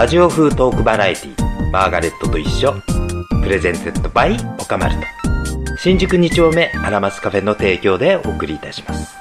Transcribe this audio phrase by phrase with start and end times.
[0.00, 2.74] ラジオ風トークバラエティマーガレットと一緒
[3.42, 5.06] presented by オカマルト
[5.76, 9.14] 新宿2丁目アラマスカフェの提供でお送りいたします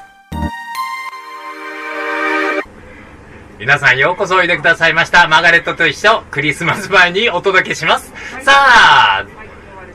[3.59, 5.27] 皆さんようこそおいでくださいました。
[5.27, 8.13] マーガレットと一緒、クリスマス前にお届けします。
[8.41, 9.25] さあ、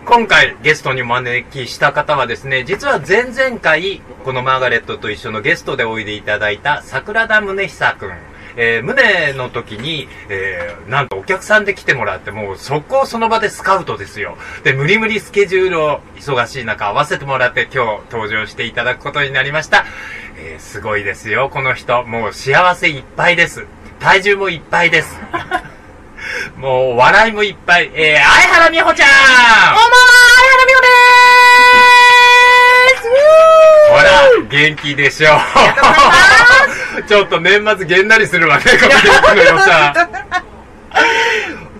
[0.05, 8.34] 今回ゲストにお招きした方はですね、実は前々回、このマーガレットと一緒のゲストでおいでいただいた桜田宗久くん。
[8.57, 14.37] えー、胸の時に、えー、なんとお客さんで来てもらって、もう速攻その場でスカウトですよ。
[14.63, 19.85] で、無理無理スケジュールを忙しい中合わせてもらって今日登場していただくことになりました。
[20.37, 22.05] えー、すごいですよ、この人。
[22.05, 23.67] もう幸せいっぱいです。
[24.01, 25.19] 体重もいっぱいです。
[26.57, 27.91] もう笑いもいっぱい。
[27.95, 29.21] えー、相原美穂ちゃんこんばん
[29.91, 29.97] は、
[30.51, 30.95] 原美穂です
[33.91, 34.02] ほら、
[34.55, 35.30] 元気でしょ。
[37.09, 39.01] ちょっと年末げんなりするわね、この元
[39.33, 40.09] 気の良さ。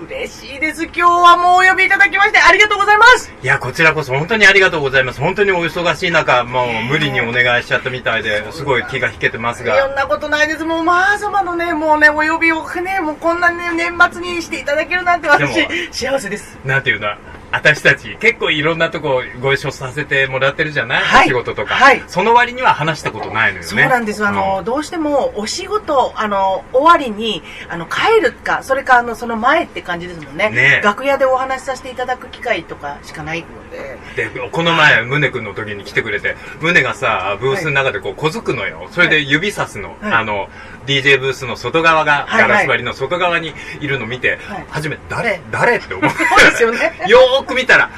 [0.08, 0.83] 嬉しいです。
[0.84, 3.33] 今日はもうお呼びいただきましてありがとうございます。
[3.41, 5.20] いや、こちらこそ本当にありがとうございます。
[5.20, 9.86] 本当にお忙しい中、もう無理にお願いしちゃったみたいで、すごい気が引けてますいろが。
[9.86, 10.64] んなことないです。
[10.64, 16.59] もう、まあ様のね、もうね、お呼びをね、もうこんなね、年末にしていただけるなんて私幸せです。
[16.64, 17.09] なんていうの？
[17.55, 23.62] 私たち結構いろんなとこご一緒させてもらってるじゃない、はいお仕事とか、はいその割には話したことないのよね。
[23.62, 24.24] そうなんです。
[24.24, 30.50] あの、うんどうしてもお仕事、あの、終わりに、あの、帰るか、それか、あの、その前って感じですもんね。
[30.50, 34.28] ね楽屋でお話しさせていただく機会とかしかないので。
[34.28, 38.88] で、この前、宗君の時に来てくれて、宗がさ、ブースの中でこう、小づくのよ。
[38.91, 39.97] それで指さすの。
[40.00, 40.48] はいあの、
[40.86, 45.76] DJ ブースの外側が、ガラス張りの外側にいるの見て、はい初めて、誰誰？
[45.76, 46.10] って思う。
[46.10, 47.91] そうですよね よーく見たら、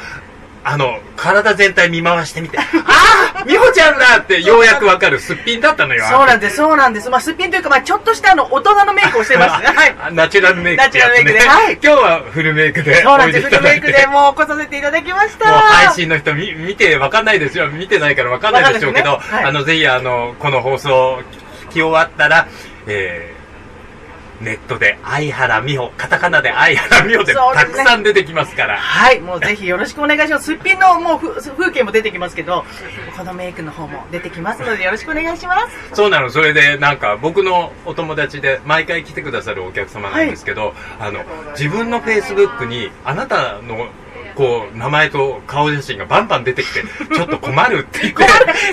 [0.68, 2.62] あの、体全体見回してみて、 あ
[3.36, 6.04] あ美穂ちゃんだってようやくわかるすっぴんだったのよ。
[6.10, 7.08] そうなんです、そうなんです。
[7.08, 9.62] まあ、すっぴんというか、まあ、ちょっとしたあの、大人のメイクをしてます。
[9.64, 9.94] はい。
[10.02, 10.82] あナチュラルメイク。
[10.82, 13.48] ナチュラルメイクではい今日はフルメイクでそうなんです。
[13.48, 15.48] フルメイクでもう来させていただきました。
[15.48, 17.68] もう配信の人見見てわかんないですよ。
[17.68, 21.22] 見てないからわかんないでしょうけど、ねはいあの、ぜひあの、この放送
[21.68, 22.48] 聞き終わったら、
[22.86, 28.76] えー、ネットで相原美穂、カタカナで相原美穂でそうですねたくさん出てきますから。
[28.76, 30.46] はい、もうぜひよろしくお願いします。
[30.46, 32.64] すっぴんのもうふ風景も出てきますけど、
[33.16, 35.76] このメイクの方も出てきますのでよろしくお願いします。
[35.94, 43.88] そうなの、それでなんか僕のお友達で毎回来てくださるお客様なんですけど、あの、自分のフェイスブックにあなたの
[44.36, 46.82] こう、名前と顔写真がバンバン出てきて、
[47.14, 48.24] ちょっと困るって言って、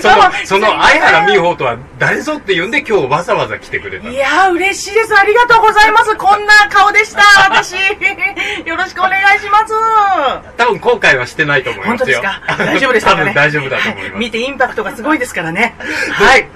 [0.02, 5.16] その、その相原美穂とは誰ぞって言うんで今日わざわざ来てくれたのいやー、嬉しいです。
[5.18, 6.14] ありがとうございます。
[6.16, 7.72] こんな顔でした、 私。
[8.66, 9.72] よろしくお願いします。
[10.56, 12.20] 多分後悔はしてないと思いますよ。
[12.22, 12.64] 本当ですか？
[12.66, 13.20] 大丈夫でしたかね？
[13.22, 14.18] 多分大丈夫だと思います。
[14.18, 15.74] 見てインパクトがすごいですからね。
[16.12, 16.46] はい。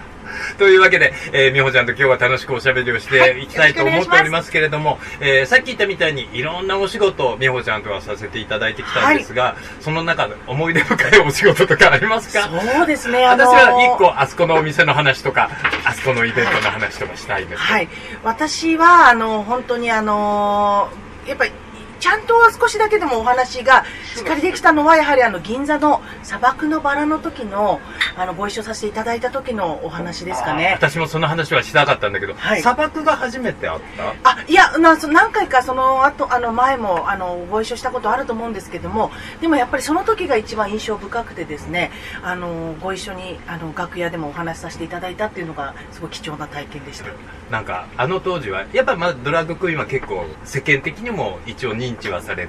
[0.59, 12.49] というわけで、えー、美穂ちゃんと今日は楽しくおしゃべりをしはいていきたいと思っておりますけれども、えーさっき言ったみたいにいろんなお仕事を美穂ちゃんとはさせていただいてきたんですが、その中で思い出深いお仕事とかありますか？
[12.49, 15.51] そうですね、あの私ーは一個あそこのお店の話とか、
[15.85, 17.63] あそこのイベントの話とかしたいんです。
[17.63, 17.89] はい。
[18.23, 20.91] 私は、あの、本当にあの
[21.27, 21.53] やっぱり、
[22.01, 23.85] ちゃんとは少しだけでもお話が
[24.15, 27.81] しっかりできたのは、やはりあの、銀座の砂漠のバラの時の、
[28.19, 30.73] あの、ご一緒させていただいた時のお話ですかね。
[30.75, 32.61] 私もその話はしたかったんだけど、はい。
[32.61, 33.81] 砂漠が初めてあっ
[34.23, 34.31] た？
[34.31, 41.91] あいやなそ何回かその後あの前もあのご一緒したことあると思うんですけどもでもやっぱりその時が一番印象深くてですね
[42.23, 47.07] あのご一緒にあの楽屋でもお話しさせていただいたっていうのがすごい貴重な体験でした。
[47.51, 52.49] なんかあの当時はやっぱまあドラッグクイーンは結構世間的にも一応認知はされ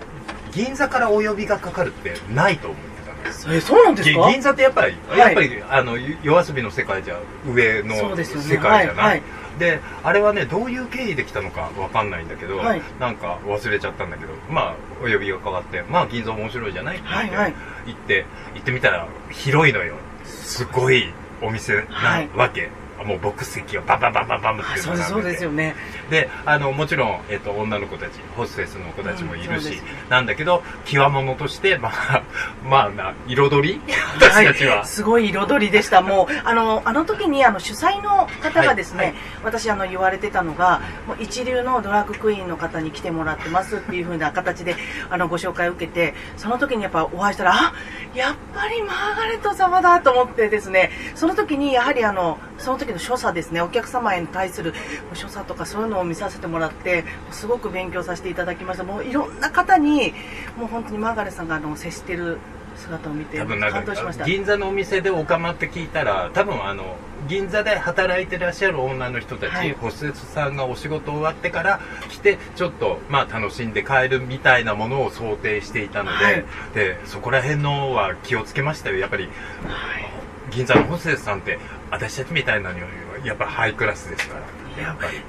[0.51, 2.88] 銀座からお呼びがかかるってないと思ってたんです
[3.49, 4.27] えそうなんですか？
[4.27, 5.19] ぎ銀座ってやっぱり、はい。
[5.19, 9.21] やっぱりあの夜遊びの世界じゃ上の世界じゃない、はいはい。
[9.59, 12.81] であれはねどういう経緯できたのかわかんないんだけど、はい。
[12.99, 16.97] なんか忘れちゃったんだけどまあお呼びがかかってまあ銀座面白いじゃない？
[16.97, 17.07] って
[17.85, 19.95] 言って行ってみたら広いのよ。
[20.25, 21.11] すごい
[21.41, 22.69] お店なわけ、
[23.05, 25.75] もうボックス席をバンバンバンバンバンってそうですそうですよね
[26.09, 32.23] であのもちろん、えっと、女の子たちホステスの子たちもいるし、なんだけど極物としてまあ
[32.63, 33.81] まあな彩り
[34.15, 39.13] 私たちは、すごい彩りでしたもうあのあの時にあの主催の方がですね、
[39.43, 44.75] 私あの言われてたのがもう一流のドラッグクイーンの方に来てもらってますっていう風な形で
[45.09, 47.73] あのご紹介を受けてその時にやっぱお会いしたらあ
[48.13, 53.61] やっぱりマーガレット様だと思ってですねその時にやはりあのその時の所作ですね。
[53.61, 54.73] お客様へに対する
[55.13, 58.83] 所作とかそういうのを見させてもらってすごく勉強させていただきました。
[58.83, 60.13] もういろんな方に
[60.57, 62.37] もう本当にマーガレさんがあの接してる
[62.75, 64.23] 姿を見て感動しました。
[64.23, 66.95] か銀座のお店でおかまって聞いたら多分あの
[67.27, 69.73] 銀座で働いてらっしゃる女の人たち、はい。
[69.73, 76.45] ホステスさんがお仕事終わってから来てちょっとまあ楽しんで帰るみたいなものを想定していたので,、はい。
[76.73, 78.97] でそこら辺のは気をつけましたよ。
[78.97, 79.27] やっぱり
[80.49, 81.59] 銀座のホステスさんって
[81.91, 82.85] 私たちみたいなのよ
[83.15, 84.41] りはやっぱハイクラスですから。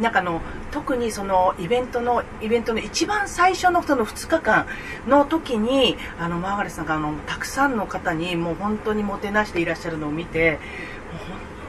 [0.01, 0.41] なんかあの
[0.71, 4.67] 特にそのイベントのイベントの一番最初のその2日間
[5.09, 10.61] の時にあのマーガレットさんがあのたくさんの方にもう本当にもてなしていらっしゃるのを見て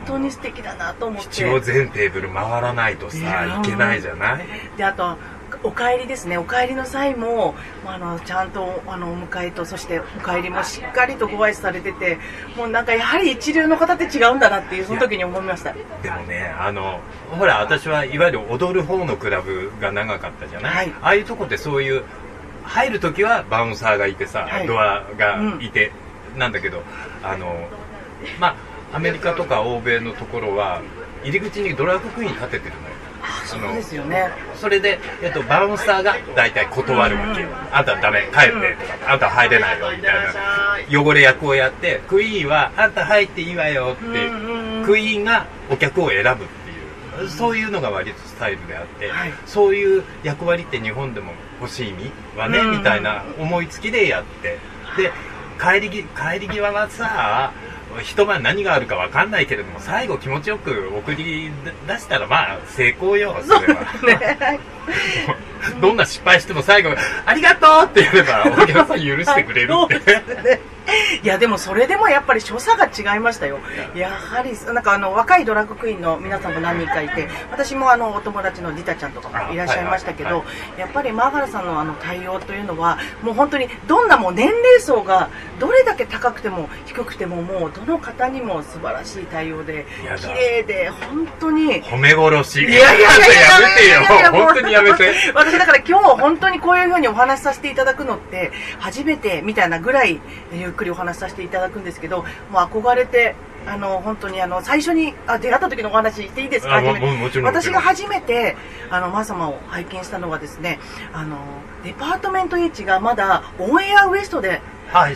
[0.06, 3.21] 本当に素敵だなと思っ一応て全テーブル回らないとさい
[3.65, 4.45] けないじゃない？
[4.77, 5.18] であと
[5.63, 6.38] お帰りですね。
[6.38, 7.54] お帰りの際も、
[7.86, 12.18] まあ、あのちゃんとあのお迎えとそしてお帰りもしっかりとご挨拶されてて
[12.58, 15.74] もうなんかやはり一流の方って違うんだなっていうその時に思いました。
[15.74, 17.00] でもねあの
[17.30, 20.94] ほら私はいわゆる踊る方のクラブが長かったじゃない、はい。
[21.02, 22.04] ああいうとこってそういう
[22.64, 24.68] 入る時はバウンサーがいてさ、はい。
[24.68, 25.92] ドアがいて、
[26.38, 26.81] なんだけど
[27.24, 27.68] あの
[28.40, 28.56] ま
[28.92, 30.81] あアメリカとか欧米のところは
[31.24, 32.91] 入り口にドラッグクイーン立ててるのよ
[33.45, 34.29] そのですよね。
[34.56, 38.75] それで、えっと、バウンサーが大体断るわけよ、あんたダメ帰って。
[38.75, 40.13] とか、あんた入れないよみたい
[40.94, 41.01] な。
[41.01, 44.85] 汚れ役をやってクイーンはあんた入っていいわよって、うんうんうん。
[44.85, 46.44] クイーンがお客を選ぶって
[47.21, 49.33] いうそういうのが割とスタイルであって、はい。
[49.45, 52.77] そういう役割って日本でも欲しいみはね、うんうん。
[52.77, 54.57] みたいな思いつきでやって。
[54.97, 55.12] で
[55.62, 57.53] 帰りぎ帰り際はさ
[58.02, 61.52] 一晩何があるか分かんないけれども最後気持ちよく送り
[61.88, 63.82] 出したらまあ成功よそれは。
[64.04, 64.60] ね
[65.80, 66.96] どんな失敗しても最後、
[67.26, 70.62] ありがとうって言えば、お客さん許してくれるって。
[71.24, 73.60] いやでもそれでもやっぱり所作が違いましたよ。
[73.96, 74.10] や。
[74.10, 80.44] はりなんかあの若いドラッグクイーンの皆さんも何人かいて私もあのお友達のリタちゃんとかもいらっしゃいましたけど、
[80.78, 85.30] やっぱりマーガラさんのあの対応というのはもう本当にどんなもう年齢層が
[85.60, 89.86] どれだけ高くても低くてももうどの方にも素晴らしい対応で
[90.18, 91.82] 綺麗で本当に。
[91.84, 92.62] 褒め殺し。
[92.62, 93.10] いやいやいや
[93.60, 95.14] めてよ本当にやめて。
[95.34, 100.20] 私だから今日本当にこういうふうにお話しさせていただくのって初めてみたいなぐらい
[100.54, 103.36] ゆっくりお話しさせていただくんですけどもう憧れて
[103.68, 106.81] あの本当にあの最初にあ出会った時のお話していいですか？
[107.44, 108.56] 私が初めて
[108.89, 110.80] あのマー様を拝見したのはですね
[111.13, 111.38] あの
[111.83, 114.62] デパートメント H がまだオンエアウエストで。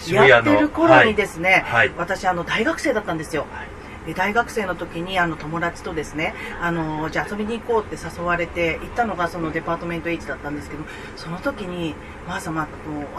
[0.10, 1.90] やってる頃にですね、はい。
[1.90, 1.98] はい。
[1.98, 3.44] 私あの大学生だったんですよ。
[3.44, 3.75] で
[4.14, 10.84] 大学生の時にあの友達とですねあのじゃあ遊びに行こうって誘われて行ったのがそのデパートメント H だったんですけど
[11.16, 11.96] その時に
[12.28, 12.70] マー様と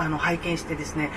[0.00, 1.10] あの拝見してですね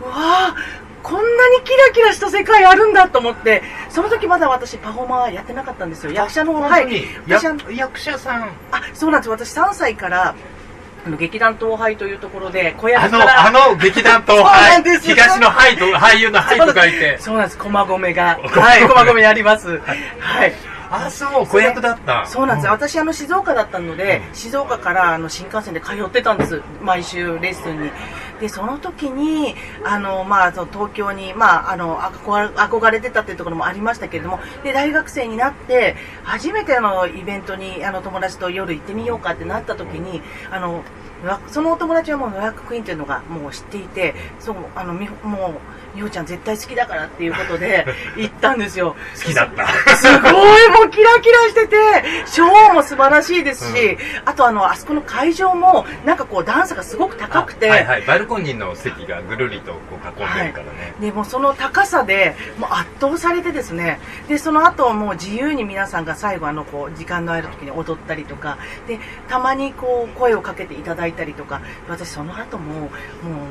[0.00, 0.56] うわあ
[1.02, 6.12] こんなにキラキラした世界あるんだと思ってその時まだ私パフォーマーやってなかったんですよ。
[6.12, 7.04] 役者のはい。
[7.26, 8.50] 役者さん。
[8.70, 9.30] あそうなんです。
[9.30, 10.34] 私3歳から
[11.04, 13.46] あの劇団東廃というところで小あの、役から。
[13.46, 15.00] あの劇団と、そうなんです。
[15.00, 17.18] 東のハイと、俳優のハイと書いて。
[17.20, 17.58] そうなんです。
[17.58, 18.38] 駒込が。
[18.42, 19.78] はい駒込にあります。
[19.78, 20.52] はい。
[20.90, 22.26] あ、そう、子役だった。
[22.26, 22.72] そうなんです、よ。
[22.72, 24.34] 私あの静岡だったので、うん。
[24.34, 26.60] 静岡からあの新幹線で通ってたんです。
[26.82, 27.90] 毎週レッスンに
[28.40, 29.54] でその時に
[29.84, 40.82] あの、まあ、その東京に、まあ、あの憧れてたっていうところもありましたけれどもで大学生になって初めてのイベントにあの友達と夜行ってみようかってなった時にあの
[41.48, 45.00] そのお友達はもう予約クイーンというのがもう知っていてそうあのも
[45.48, 49.68] う美穂ちゃん絶対好きだからっていうことで 行ったんですよ好きだった。
[49.96, 50.32] すごい
[50.70, 51.76] もうキラキラしてて
[52.26, 58.02] ショーも素晴らしいですし、あとあのあそこの会場もなんかこう段差がすごく高くて、はいはい。
[58.02, 60.94] バルコニーの席がぐるりとこう囲んでるからね。
[61.00, 72.90] でもうその高さでもう圧倒されてですねでその後もう自由に皆さんが最後あのこう時間のある時に踊ったりとかでたまにこう声をかけていただいたりとか私その後ももう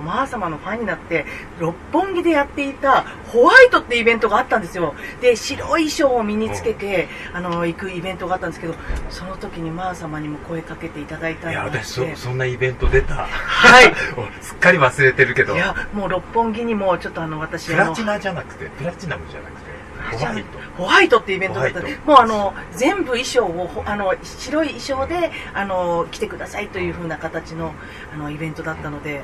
[0.05, 1.25] マー様のファンになって
[1.59, 8.75] 六本木でやっていたホワイトってイベントがあったんですよで白い衣装を身につけて、あの行くイベントがあったんですけど
[9.09, 13.15] その時にマー様にも声かけていただいたいや、私そ、そんなイベント出た？
[13.15, 13.93] はい
[14.41, 15.57] すっかり忘れてるけどい。
[15.57, 19.69] やもう六本木にもちょっとあの私プラチナじゃなくて、プラチナムじゃなくて、
[20.17, 20.59] ホワイト。
[20.77, 27.73] ホワイトってイベントだったホワイトもうあの全部衣装をほあの白い衣装であの来てくださいという風な形の
[28.13, 29.23] あのイベントだったので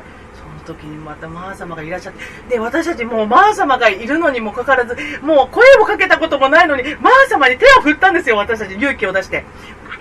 [0.65, 2.49] 時にまたマー様がいらっしゃって。
[2.49, 8.73] で私たちもうマー様がいるのにもかかわらずもう声をかけたこともないのにマー様に手を振ったんですよ私たち。
[8.73, 9.45] 勇気を出して。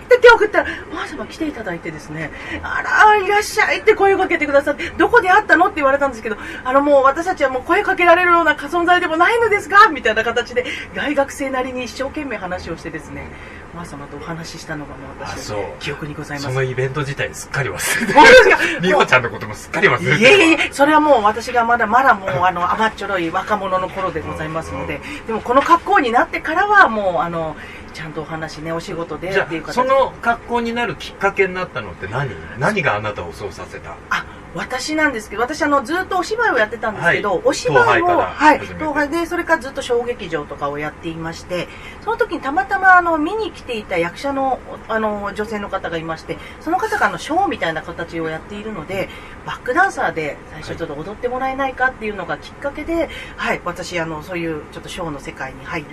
[0.08, 2.30] で手を振ったらマー様来ていただいてですね
[2.62, 13.30] あらいらっしゃいって声をかけてくださってどこで会ったのって言われたんですけどあのもう私たちはもう声かけられるような存在でもないのですがみたいな形で大学生なりに一生懸命話をしてですね
[13.74, 15.64] マー様とお話ししたのがもう私あそう。
[15.80, 16.46] 記憶にございます。
[16.46, 18.14] そのイベント自体すっかり忘れて。
[18.80, 20.04] 美穂ちゃんのこともすっかり忘れて。
[20.04, 27.56] るいえいえそれはもう私がまだまだもうあの甘っちょろい若者の頃でございますのででもこの格好になってからはもうあの
[27.94, 32.28] ちゃんとお話ねお仕事でっていう形あその格好になるきっかけになったのって何？
[32.58, 33.96] 何があなたをそうさせた？
[34.10, 37.42] あ私なんですけど私あのずっとお芝居をやってたんですけど、はい。
[37.44, 41.66] お芝居をはい東宝でそれからずっと小劇場とかをやっていまして
[42.04, 49.08] その時にたまたまあの見に来ていた役者のあの女性の方がいましてその方があのショーみたいな形をやっているので
[49.44, 55.86] バックダンサーで最初ちょっと踊ってもらえないかっていうのがきっかけで、はい、私あのそういうちょっとショーの世界に入る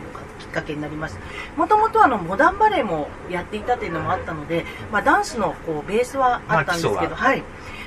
[0.51, 1.19] かけになりました
[1.57, 7.15] もともとあのモダンバレエもやっていたっていうのもあったので、まあ、ダンスのこうベースはあったんですけど、まあは。
[7.15, 7.43] はい。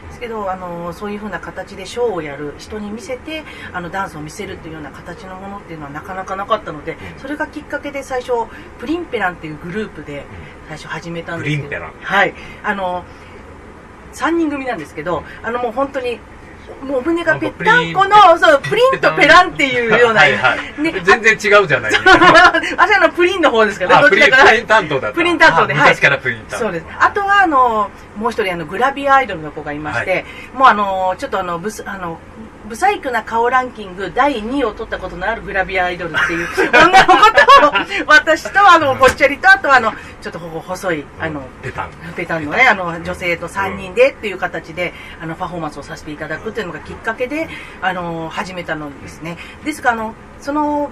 [0.07, 3.43] ですけどあのそういう風な形でショーをやる人に見せて
[3.73, 7.21] あのダンスを見せるっていうような形のものっていうのはなかなかなかったのでうん。
[7.21, 8.33] それがきっかけで最初
[8.79, 10.25] プリンペランっていうグループで
[10.69, 12.35] 最初始めたんですけどはい。
[12.63, 13.05] あの
[14.15, 16.21] 3人組なんですけどあのもう本当に
[16.83, 20.21] もうお胸がぺったんこのそうプリンとペランっていうような。
[20.21, 20.83] はいはい。
[20.83, 25.89] ね全然違うじゃない私あのプリンの方ですからどちらかプリン担当だプリン担当であはい。
[25.91, 26.57] 昔からプリン担当。
[26.59, 26.87] そうです。
[26.99, 32.19] あとは、あの、もう一人、あの、グラビアアイドルの子がいまして、もうあの、ちょっとあの、ブス、あの、
[32.69, 39.93] ブサイクな顔ランキング第2位を取ったことのあるグラビアアイドルっていう女の子と、私と、あの、ぽっちゃりと、あとはあの、
[40.23, 41.91] ちょっとほほ細い、あの、ペタン。
[42.17, 47.49] ペタンのね、あの、女性と3人でっていう形で、あの、パフォーマンスをさせていただくっていうのがきっかけで、
[47.83, 49.37] あの、始めたのですね。
[49.65, 50.91] ですが、あの、その、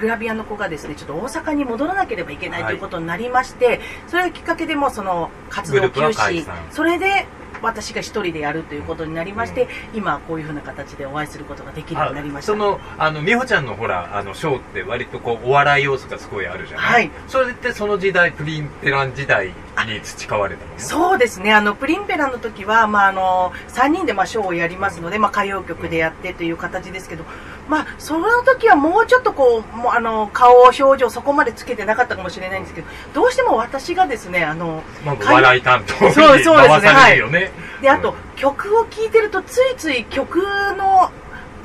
[0.00, 6.44] グラビアの子がですね、ちょっと大阪に戻らなければいけないということになりまして、それがきっかけでもうその活動休止。
[6.44, 7.26] 散、それで
[7.62, 12.52] 私が一人でやるということになりまして、今こういうふうな形でお会いすることができるようになりました。
[12.52, 17.10] そのあの美穂ちゃんのほらあのショーって割とこうお笑い要素がすごいあるじゃない、はい。
[17.28, 20.78] それってその時代プリンペラン時代に培われたもの？
[20.78, 27.24] そうですね、あのプリンペラの時は、まあ、あの3人でまあショーをやりますので、まあ、歌謡曲でやってという形ですけど、
[27.68, 36.50] まあ、その時はもうちょっとこうもうあの顔、表情、そこまでつけてなかったかもしれないんですけど、どうしても私がですね、あのまあ、お笑い担当にそうそうです。
[36.50, 37.52] ね回されるよね。
[37.80, 40.38] であと、曲を聴いてるとついつい曲
[40.76, 41.10] の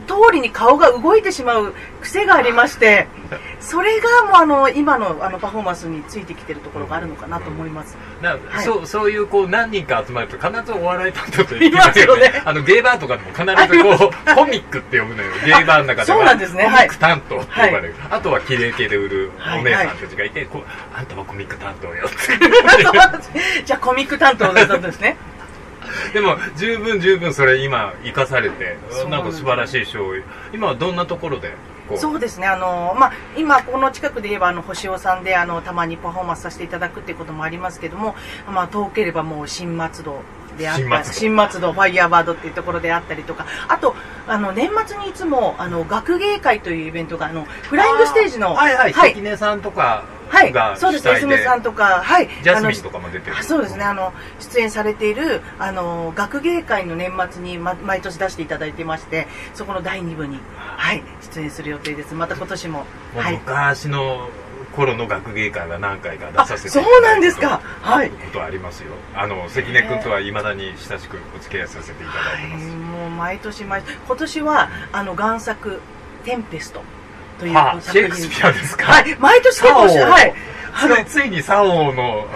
[0.08, 3.08] 通りに顔が動いてしまう癖がありまして
[3.60, 8.64] それがもうあの今のあのパフォーマンスについてきてるところがあるのかなと思います、なはい。
[8.64, 12.30] そうそういうこう何人か集まると必ずお笑い担当と言ってますよね。
[12.30, 12.42] ね。
[12.46, 16.64] あのゲイバーとかでも必ずこうコミックって呼ぶのよ ゲイバーの中ではそうなんですね。
[16.64, 19.60] コミック担当って呼ばれる、はあとは綺麗系で売るはい。
[19.60, 20.64] お姉さんたちがいて、こう
[20.98, 23.66] あんたはコミック担当よって。
[23.66, 25.18] じゃあコミック担当だったんですね
[26.14, 28.78] でも十分十分それ今生かされて
[29.10, 31.54] なんか素晴らしいショー今はどんなところで
[31.96, 38.16] そうですね、あのまあ、今、この近くで言えばあの星尾さんであのたまにパフォーマンスさせていただくっていうこともありますけども、
[38.52, 40.20] まあ、遠ければもう新松戸
[40.58, 41.14] であったり新松戸。
[41.14, 43.96] 新松戸ファイヤーバードっていうところであったりとかあと
[44.28, 48.94] あの年末にいつもあの学芸会というイベントがあのフライングステージのはいはい。
[48.94, 49.14] はい。
[49.14, 51.04] 関根さんとかはいがそうです。
[51.04, 52.30] 主催 SM さんとかはい。
[52.44, 53.38] ジャスミンとかも出てる。
[53.38, 53.84] あそうですね。
[53.84, 62.14] あの出演されているあの学芸会の年末に、ま、毎年出していただいてましてそこの第2部に、はい、出演する予定です。
[62.14, 63.38] また今年もはい。
[63.38, 64.30] 昔の
[64.76, 67.62] 頃の学芸会が何回か出あさせてそいうなんですか。
[67.82, 68.10] はい。
[68.10, 68.94] ことありますよ。
[69.16, 73.96] あの関根君とはいまだに親しくお付き合いさせていただいてはい、ます、もう毎年毎年。
[73.96, 75.82] 今年はあの贋作
[76.26, 76.84] 「テンペスト」
[77.40, 78.86] というはあシェイクスピアですか？
[78.92, 80.34] はい毎年結構はい。
[80.80, 82.28] あのついにサオの。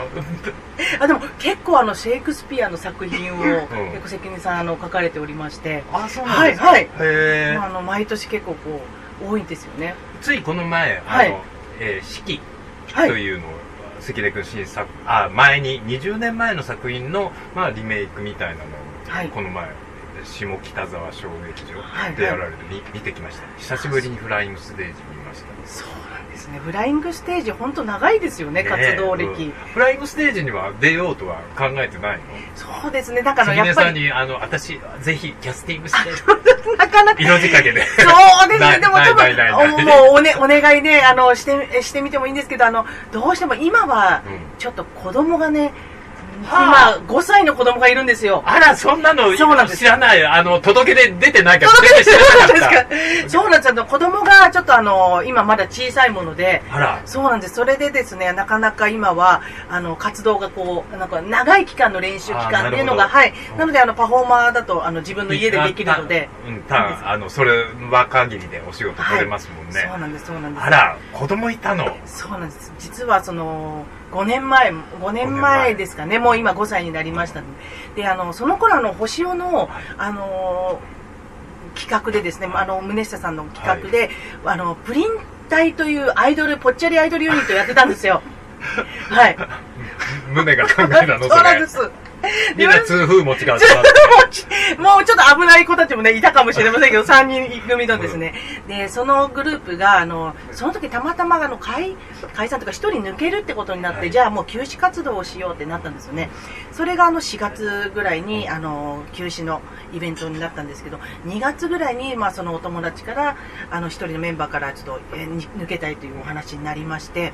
[0.99, 3.39] あでも結構あのシェイクスピアの作品を、ん。
[3.41, 6.67] 結構関根さんあの書かれておりまして、あそうなんですか？
[6.69, 7.55] はいはい。
[7.55, 8.81] まあ、あの毎年結構こ
[9.23, 9.93] う多いんですよね。
[10.21, 11.35] ついこの前あの、はい。
[11.79, 12.41] えー四季
[12.93, 13.09] はい。
[13.09, 13.51] というのを
[13.99, 18.65] 関根君新作あ前に20年前の作品の、まあ、リメイクみたいなのを、
[19.07, 19.27] はい。
[19.27, 19.65] この前
[20.25, 22.15] 下北沢小劇場はい。
[22.15, 23.43] でやられて、み見てきました。
[23.57, 26.59] 久しぶりにフライングステージ見ましたそうなんですね。
[26.59, 29.51] フライングステージ本当長いですよね活動歴、ねうん。
[29.73, 32.23] フライングステージには出ようとは考えてないの？
[32.55, 33.21] そうですね。
[33.21, 36.11] だからやっぱりさんにあの私ぜひキャスティングして。
[36.77, 37.85] なかなか色仕掛けで。
[37.85, 45.90] そうですね、でもちょっと、もうお,、ね、お願いね、あの、して、してみてもいいんですけど、あの、どうしても今はうん、ちょっと子供がね、はあ
[46.41, 48.43] 今、5歳の子供がいるんですよ。
[48.45, 49.79] あらそんなのそうなんです。
[49.79, 52.89] 知らないあの届け出出てないから届け全然知らなかった。
[52.89, 53.85] ですかそうなんですよ。
[53.85, 57.01] 子供がちょっとあの、今まだ小さいもので、あら。
[57.05, 57.55] そうなんです。
[57.55, 63.33] それでですね、なかなか今は、あの、活動がこう、なんか長い期間の練習期間っていうのが、はい。
[63.57, 70.63] なので、あの、パフォーマーだと、あの、自分の家でできるので、うん、たあのそれは限りでお仕事取れますもんね、そうなんです、そうなんです。
[70.63, 71.97] あら子供いたの。
[72.05, 72.71] そうなんです。
[72.79, 76.19] 実はその5年前5年前ですかね。
[76.19, 77.41] もう今5歳になりました
[77.95, 78.07] で。
[78.07, 80.79] あのその頃あの星尾のあの
[81.75, 84.09] 企画でですねあの宗下さんの企画で、
[84.45, 85.07] あのプリン
[85.49, 88.21] 体というアイドルぽっちゃりアイドルユニットやってたんですよ。
[89.09, 89.37] はい。
[90.33, 91.91] 胸が考えたのそ そうなんれです
[92.55, 93.59] みんな痛風持ちがも
[94.99, 98.33] うちょっと危ない子たちもね、いたかもしれませんけど、 3人組のですね。
[98.67, 101.95] で、そのグループが、あの、その時たまたま、あの、解、
[102.33, 106.29] 解散とか1人抜けるってことになって、はいじゃあもう休止活動をしようってなったんですよね。
[106.73, 109.61] それがあの4月ぐらいに、あの、休止の
[109.93, 113.37] イベントになったんですけど、2月ぐらいに、まあそのお友達から、
[113.69, 117.31] あの、1人のメンバーからちょっと、えに抜けたいというお話になりまして、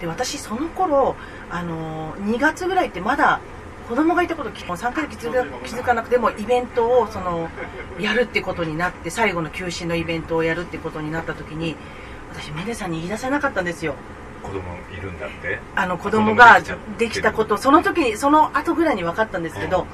[0.00, 1.16] で、私その頃、
[1.50, 3.40] あの、2月ぐらいってまだ、
[3.90, 7.48] 子供がいたことき3回で気づか気づかなくてもイベントをその
[7.98, 11.74] やるってことになって最後の休止のイベントをやるってことになった時に
[12.30, 13.96] 私メデさんに言い出せなかったんですよ。
[14.44, 14.60] 子供
[14.96, 15.58] いるんだって？
[15.74, 16.60] あの子供が
[16.98, 19.88] できたことその時にその後ぐらいに分かったんですけど、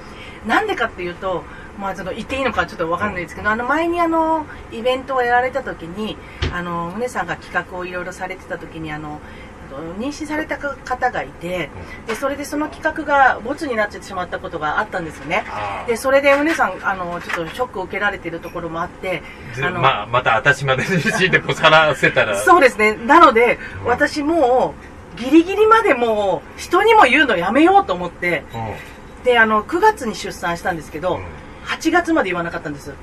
[0.46, 1.42] なんでかっていうと
[1.78, 6.18] まあちょっと言っていいのかちょっと分かんないですけど、あの前にあのイベントをやられた時に
[6.52, 9.20] あの宗さんが企画をいろいろされてた時にあの
[9.98, 11.70] 妊娠された方がいて
[12.06, 15.44] でそれでその企画がボツになってしまったことがあったんですよね。
[15.86, 19.22] でそれで宗さんあのちょっとショックを受けられているところもあって
[19.54, 22.36] ずあのまあまた私までに死んでこさらせたら。
[22.40, 22.94] そうですね。
[22.94, 23.86] なので、うん。
[23.88, 24.74] 私も
[25.16, 29.24] うギリギリまでもう人にも言うのやめようと思ってうん。
[29.24, 31.24] であの9月に出産したんですけど、うん。
[31.66, 32.94] 8月まで言わなかったんです。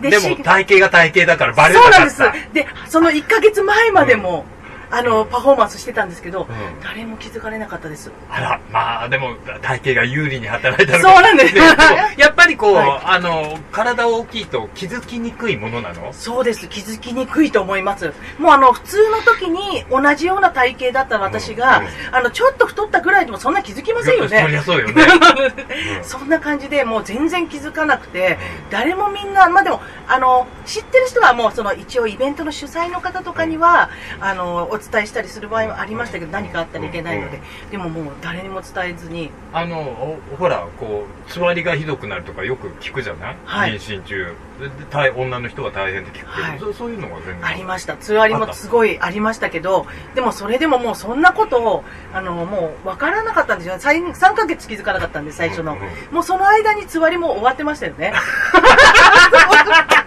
[0.00, 2.22] でもし体型が体型だからバレなそうなんです。
[2.52, 4.44] でその1ヶ月前までも、
[4.90, 6.46] あのパフォーマンスしてたんですけど、ん。
[6.82, 8.10] 誰も気づかれなかったです。
[8.30, 11.54] あらまあでも体型が有利に働いたのそうなんです。
[11.54, 11.60] も
[12.16, 13.00] やっぱりこう、はい。
[13.04, 16.12] あの体大きいと気づきにくいものなの？
[16.12, 16.68] そうです。
[16.68, 18.12] 気づきにくいと思います。
[18.38, 21.86] もうあの普通の時に同じような体型だった私が、うん。
[22.12, 25.04] あのちょっと太ったぐらいでもそんな気づきませんよそりねゃそうよね。
[25.98, 26.04] うん。
[26.04, 28.38] そんな感じでもう全然気づかなくて、
[28.70, 39.30] 誰もみんな、まあ、でもあの知ってる人はもうその一応イベントの主催の方とかには、あのお伝えしたりする場合もありましたけど何かあったらいけないので、でももう誰にも伝えずに。
[39.52, 43.74] あのおほらこうつわりがひどくなるとかよく聞くじゃない、はい。
[43.74, 44.34] 妊娠中。
[44.58, 46.18] で女の人が大変って聞く。
[46.18, 46.58] けど、はい。
[46.58, 47.96] そそういうのが全然ありました。
[47.96, 53.74] つわりもすごいありましたけどでもそれでももうそんなことをあのもう分からなかったんですよ。
[53.74, 58.12] 3, 3ヶ月気づかなかったんで最初の、うんうんもうその間につわりも終わってましたよね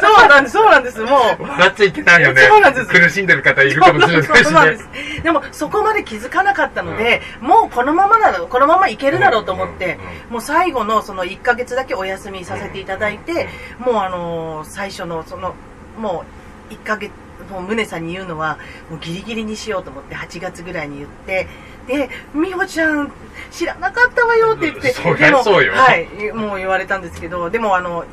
[0.00, 0.52] そうなんです。
[0.52, 1.00] そうなんです。
[1.00, 1.42] もう。
[1.42, 2.42] 笑っちゃいけないよね。
[2.42, 2.86] そうなんです。
[2.88, 4.78] 苦しんでる方いるかもしれないしそうなんでね
[5.16, 5.22] す。
[5.22, 15.54] でもそこまで気づかなかったので、もうこのままなのこのままいけるだろうと思って、うんうんうんもう最後のその1ヶ月だけお休みさせていただいて、もうあのー最初のその
[15.98, 16.24] も
[16.70, 17.12] う1ヶ月
[17.50, 18.58] もう宗さんに言うのは
[18.90, 21.48] もうギリギリにしようと思って8月ぐらいに言って
[21.86, 23.10] で美穂ちゃん
[23.50, 28.04] 知らなかったわよって言ってでもはいもう言われたんですけどでもあの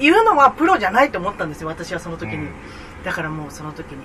[0.00, 2.50] 言うのはプロじゃないと思ったんですよ私はその時に、うん。
[3.04, 3.98] だからもうその時に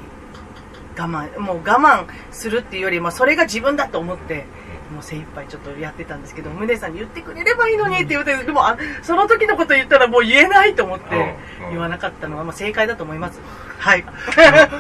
[0.98, 4.46] 我慢もう我慢するっていうよりもそれが自分だと思って
[4.94, 11.66] もう精一杯ちょっとやってたんですけど宗さんに言ってくれればいいのにって言ってでもあその時のこと言ったらもう言えないと思ってうん。
[11.66, 11.72] うん。
[11.72, 13.40] 言わなかったのがまあ正解だと思います。
[13.80, 14.06] はい。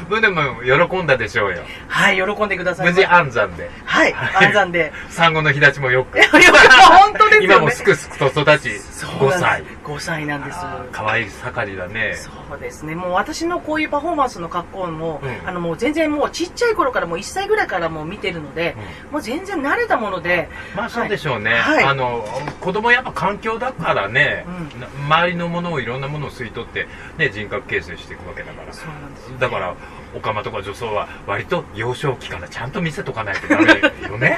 [0.10, 0.41] うんでも
[0.88, 1.63] 喜んだでしょうよ。
[1.88, 2.88] はい喜んでください。
[2.88, 3.69] 無事安産で。
[3.86, 4.47] はいはい。
[4.47, 4.93] 安産で。
[5.10, 6.19] 産後の日立ちもよく。
[6.21, 7.45] 本当ですよね。
[7.45, 10.60] 今もすくすくと育ち5そうなん歳5歳なんです。
[10.91, 12.15] 可愛い盛りだね。
[12.15, 12.96] そうですね。
[12.96, 15.48] もう私のこういうパフォーマンスの格好も、うん。
[15.48, 18.76] あのもう全然もうちっちゃい頃からもう1歳ぐらいからもう見てるので、
[19.12, 21.84] もう全然慣れたものでまあそうでしょうね、はい。
[21.84, 22.26] あの
[22.62, 24.80] 子供やっぱ環境だからね、うん。
[24.80, 28.74] な周りのものをいろんなものを吸い取って、ね、人格形成していくわけだから。
[28.74, 29.38] そうなんですよね。
[29.39, 29.76] だから
[30.15, 34.38] オカマとか女装は割と幼少期からちゃんと見せとかないとダメよね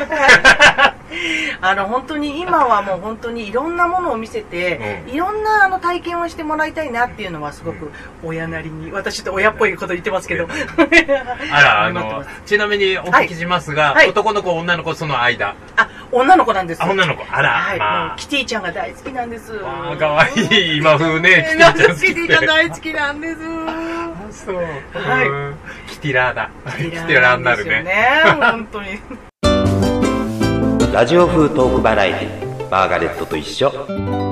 [1.62, 5.14] あの本当に今はもう本当にいろんなものを見せて、うん。
[5.14, 7.92] いろんなあの体験をしてもらいたいなっていうのはすごく
[8.24, 10.48] 親なりに私ちょっと親っぽいこと言ってますけど。
[11.52, 13.96] あらあのちなみにお聞きしますが、はい。
[13.96, 14.10] はい。
[14.10, 15.56] 男の子女の子その間。
[15.78, 16.84] あ女の子なんです。
[16.84, 17.26] あ女の子。
[17.30, 19.60] あら、はい、もまうキティちゃんが大好きなんです。
[19.64, 20.32] ああかわい。
[20.36, 23.38] い今風ねキティちゃん好きキティちゃん大好きなんです。
[23.68, 25.28] あそう、はい。
[25.28, 25.56] うん。
[25.88, 26.50] キティラーだ。
[26.78, 28.22] キテキィラーになるね。
[28.40, 29.00] 本当に
[30.96, 34.25] ラジオ風トークバラエティマーガレットと一緒。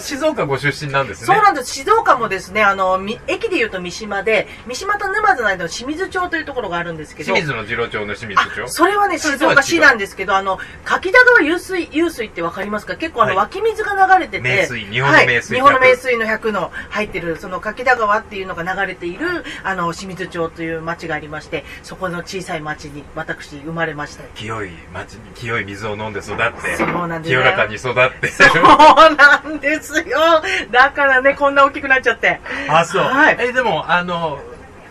[0.00, 1.26] 静岡ご出身なんですね。
[1.26, 1.72] そうなんです。
[1.72, 7.32] 静岡もですね、あの、み駅で言うと三島で、三島と沼津の間の清水町というところがあるんですけど。
[7.32, 8.62] 清水の次郎町の清水町？
[8.64, 12.96] あそれはね、静岡市なんですけど、あの、柿田川湧水、湧水ってわかりますか？
[12.96, 24.22] 結構あの、はい湧き水が流れてて、名水日本の名水はい、日本の名水の100の入ってる、その柿田川っていうのが流れている、あの、清水町という町がありまして、そこの小さい町に私生まれました。
[24.34, 28.28] 清い町に清い水を飲んで育って、そうなんですね清らかに育って。
[28.28, 30.42] そうなんですよ。
[30.70, 32.40] だからね、こんな大きくなっちゃって。
[32.68, 33.02] あ、そう。
[33.04, 34.40] はいえ、でも、あの、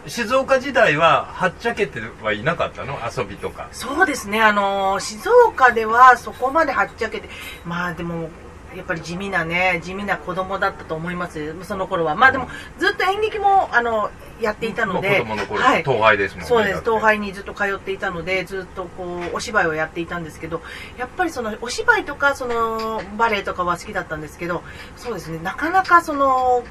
[0.07, 2.97] 静岡時代は、はっちゃけてはいなかったの？
[3.15, 3.67] 遊びとか。
[3.71, 7.29] そうですね、あの静岡ではそこまではっちゃけて、
[7.65, 8.29] まあでも、
[8.75, 12.15] やっぱり地味なね、地味な子供だったと思います、その頃は。
[12.15, 15.83] まあでも、ずっと演劇も、あの、やっていたので、子供の頃、はい。
[15.83, 16.47] 東廃ですもんね。
[16.47, 20.61] そうです東廃にずっと通っていたのでずっとこうお芝居をやっていたんですけど
[20.97, 24.63] やっぱりそのお芝居とかそのバレエとかは好きだったんですけど
[24.97, 26.63] そうですねなかなかその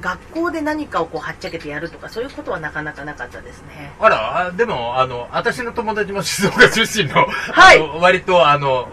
[0.00, 8.90] 学校で何かをこうはっちゃけてやるとかそういうことはなかなかなかったですねあら、あでも、あの、私の友達も静岡出身の、はい割と、あの、か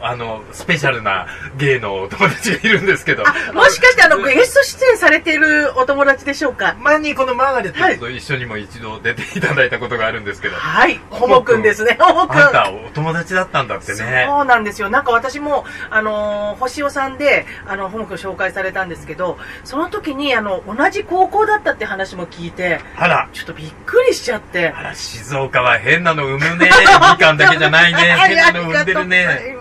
[0.00, 3.24] あの、スペシャルな芸のお友達がいるんですけど。
[3.26, 6.76] あもしかしてあのゲスト出演されているお友達でしょうか？
[6.80, 10.56] 前にこのマーガレットと一緒にも一度出ていただいたことがあるんですけど。
[10.56, 14.26] はいほもくんですねほもくんあんたお友達だったんだってね。
[14.28, 14.90] そうなんですよ。
[14.90, 24.68] なんか私も、あのー星尾さんで、あの、本くん紹介されたんですけど、その時に、あの、同じ高校だったって話も聞いて、あら、ちょっとびっくりしちゃって。
[24.70, 26.70] あら、静岡は変なの産むね。
[27.12, 27.98] みかんだけじゃないね。
[28.26, 29.56] 変なの産んでるね。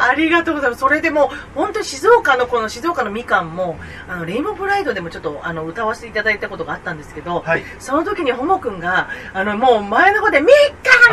[0.00, 0.80] ありがとうございます。
[0.80, 7.62] それでも、本当に静岡のこの静岡のみかんも、あの、レインボープライドでもちょっと、あの、歌わせていただいたことがあったんですけど、はい。
[7.78, 10.52] その時にホモくんが、あの、もう前の方で、みか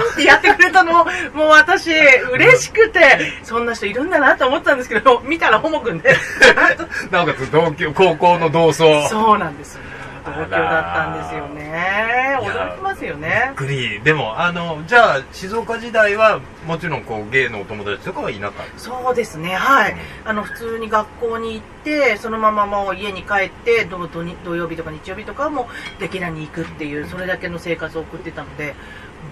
[0.10, 6.16] んってやってくれたの、 もう私、嬉しくて、そんな人いるんだなと思ったんですけど、見たらホモくんで、
[7.12, 9.08] なおかつ同級、高校の同窓。
[9.08, 9.82] そうなんですよ。
[10.26, 12.38] 同居だったんですよね。
[12.42, 13.54] 驚きますよね。
[13.58, 14.02] びっくり。
[14.02, 18.80] でも、あの、じゃあ、静岡時代は、もちろん、こう、芸のお友達とかはいなかった？
[18.80, 19.96] そうですね、はい。
[20.26, 28.76] あの、普通に学校に行って、そのままもう家に帰って、土土曜日とか日曜日とかはもう、デキラに行くっていう、それだけの生活を送ってたので、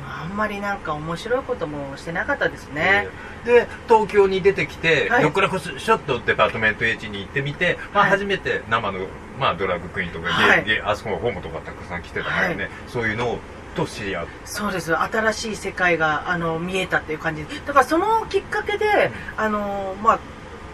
[0.07, 3.07] あんまりなんか面白いこともしてなかったですね。
[3.45, 5.31] で、東京に出てきて、はい。
[5.31, 8.11] こしょっとデパートメント H に行ってみて、まあ、はい。
[8.11, 8.99] 初めて生の、
[9.39, 10.81] まあ、ドラッグクイーンとか、はい。
[10.81, 12.69] あそこのホームとかたくさん来てたからね、はい。
[12.87, 13.39] そういうの
[13.75, 14.27] と知り合う。
[14.45, 14.95] そうです。
[14.95, 17.43] 新しい世界があの見えたっていう感じ。
[17.43, 20.19] でだからそのきっかけであのまあ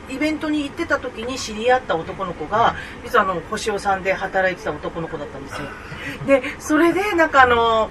[0.10, 5.68] イベントに行ってた時に知り合った男の子が実はあの星尾さんで働いてた男の子だったんですよ。
[6.28, 7.90] でそれでなんかあの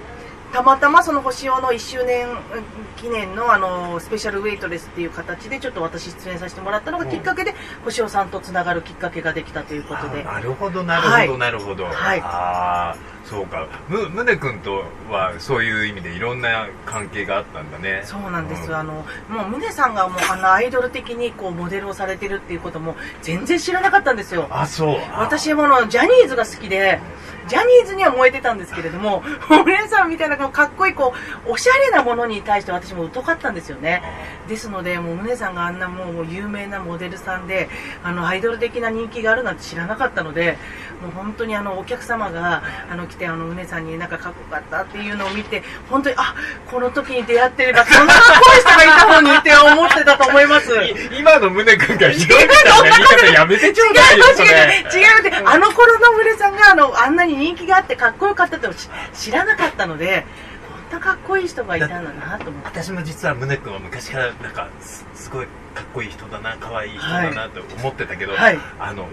[0.51, 2.35] たまたまその星尾の1周年うん
[2.97, 7.53] 記念のあのスペシャルウェイトレスっていう形でちょっと私出演させてもらったのがきっかけで
[7.85, 10.23] 星尾さんとつながるきっかけができたということで。
[10.23, 11.37] あなるほど、なるほど、はい。
[11.37, 11.85] なるほど。
[11.85, 12.21] はい。
[12.21, 12.97] ああ、
[13.29, 13.67] そうか。
[13.87, 18.01] む、むねくんとは、そういう意味でいろんな関係があったんだね。
[18.03, 24.95] そうなんです、うんあのもう宗さんがもうあのアイドル的にこうモデルをされてるっていうことも全然知らなかったんですよあ、そう。
[25.11, 26.99] あ私もあのジャニーズが好きで
[27.49, 31.13] ジャニーズには燃えてたんですけれども 宗さんみたいなかっこいいこ
[31.47, 34.03] うおしゃれなものに対して私も疎かったんですよね
[34.47, 37.69] ですのでもう宗さんがあんなもうもう有名なモデルさんで
[38.03, 40.57] あのアイドル的な人気があるなんて知らなかったので
[41.01, 42.61] もう本当にあのお客様が
[42.91, 46.33] あの来てあの宗さんになんかかっこよかったっていうのを見て本当にあ
[46.71, 50.73] この時に出会ってればそんなかっこいい人がいたのにって思ってたと思います。
[50.81, 54.25] い今のむねくんがひどいみたいな言い方やめてちょうだいよ。
[54.25, 54.45] 違う違う
[54.99, 60.25] 違うってあの頃の宗さんがあのあんなに人気があってかっこよかったって知知らなかったので
[60.89, 69.07] こんなかっこいい人がいたんだなと思って私も実は宗君は昔からなんかすすごいかっこいい人だな可愛い人だなと思ってたけど、はいあの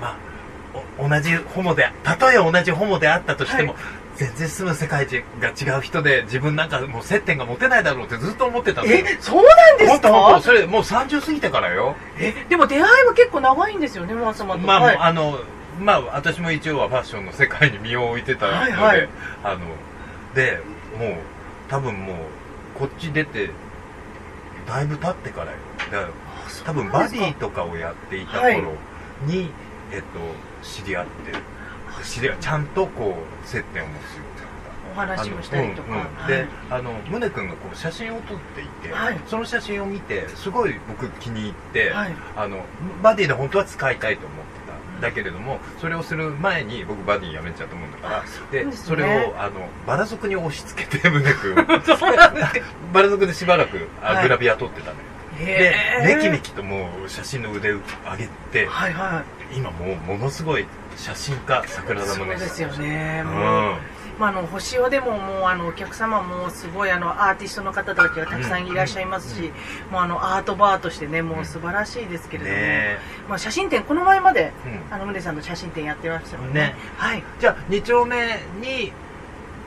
[0.00, 0.39] まあお
[0.98, 3.78] 同じホモでたとえ同じホモであったとしても、は
[4.16, 5.06] 全然住む世界
[5.40, 10.40] が違う人で自分なんかもう接点が持てないだろうってずっと思ってたえそうなんですか？
[10.42, 11.96] それもう30過ぎてからよ。
[12.18, 14.60] えでも出会いは結構長いんですよねマ様と。
[14.60, 14.96] まあ、はい。
[14.96, 15.38] あの
[15.80, 19.08] まあ私も一応はファッションの世界に身を置いてたので、はいはい。
[19.42, 19.60] あの
[20.34, 20.60] で
[20.98, 21.16] もう
[21.68, 22.16] 多分もう
[22.78, 23.50] こっち出て
[24.68, 25.58] だいぶ経ってからよ。
[25.90, 26.08] だから
[26.64, 28.74] 多分バディとかをやっていた頃
[29.24, 29.50] に、
[29.92, 30.04] えっと
[30.62, 31.10] 知り合って
[32.04, 34.50] 知り合ちゃんとこう接点を持つようにな
[34.92, 36.00] お話をしたりとか、うんうん。
[36.16, 36.28] はい。
[36.28, 39.20] であの宗君がこう写真を撮っていて、はい。
[39.26, 42.14] その写真を見てすごい僕気に入って、はい。
[42.36, 42.64] あの
[43.02, 44.60] バディで本当は使いたいと思ってた。
[45.00, 48.72] だけれどもそれをする前に僕バディやめちゃったもんだからでね。
[48.72, 51.54] それをあのバラ族に押し付けて宗君。
[52.92, 54.22] バラ族でしばらくあはい。
[54.24, 54.96] グラビア撮ってたのよ、
[55.44, 55.74] で
[56.04, 59.24] めきめきともう写真の腕を上げてはいは
[59.54, 63.76] 今もうものすごい写真家桜い田そうですよね、うもうん。
[64.18, 69.50] まあ、あの星尾でももうあのお客様もすごいあのアーティストの方たちがたくさんいらっしゃいますし、
[69.90, 72.98] もうあのアートバーとしてねもう素晴らしいですけれども、ね
[73.28, 74.94] まあ、写真展この前まで、うん。
[74.94, 76.52] あの宗さんの写真展やってましたよね。
[76.52, 76.74] ね。
[76.98, 77.24] はい。
[77.40, 78.92] じゃあ2丁目に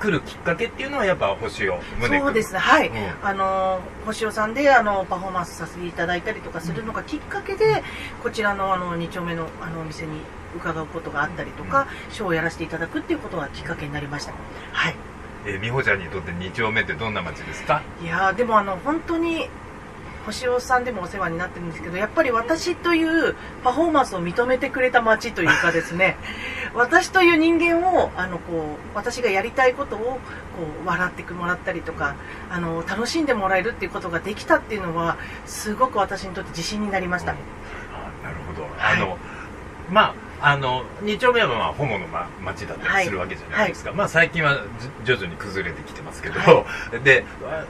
[0.04, 2.60] 来るきっかけっていうのはやっぱ星を胸そうですね。
[2.60, 2.96] はい、うん。
[3.24, 7.84] あの星尾さんであのパフォーマンスさせていただいたりとかするのがきっかけで、
[8.22, 10.20] こちらのあの2丁目のあのお店に
[10.58, 14.34] 伺うことがあったりとか、ショーをやらせていただくっていうことがきっかけになりました。
[14.74, 14.96] はい。
[15.46, 17.82] えー美穂ちゃんにとって2丁目ってどんな街ですか？
[18.02, 19.50] いやーでもあの本当に
[20.26, 26.18] 星尾さんでもお世話になってるんですけどやっぱり私というパフォーマンスを認めてくれた街というかですね
[26.74, 30.20] 私という人間をあのこう私がやりたいことをこ
[30.84, 32.16] う笑ってもらったりとか
[32.50, 37.38] あの楽しんでもらえるっていうことができたっていうのはすごく私にとって自信になりました、うん。
[37.38, 38.98] あなるほど、はい。
[38.98, 39.18] あの
[39.90, 44.58] まああの2丁目はまあホモの、ま、町だったりするわけじゃないですか、まあ最近は
[45.06, 46.66] じ徐々に崩れてきてますけど、は
[47.02, 47.24] で